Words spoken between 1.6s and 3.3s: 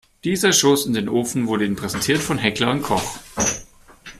Ihnen präsentiert von Heckler & Koch.